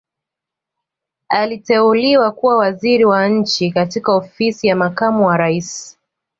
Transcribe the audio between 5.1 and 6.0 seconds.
wa Rais